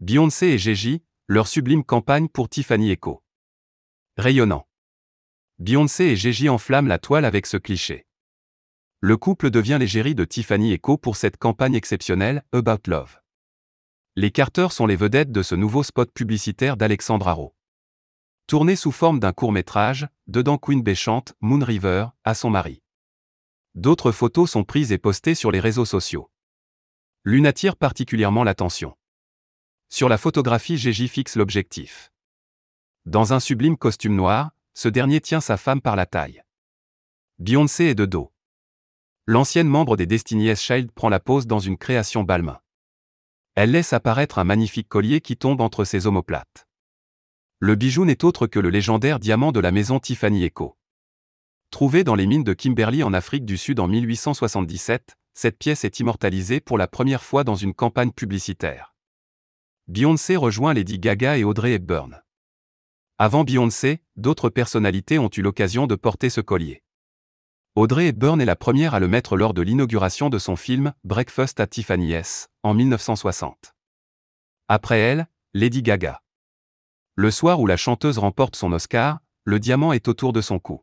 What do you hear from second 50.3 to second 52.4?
Eco. Trouvé dans les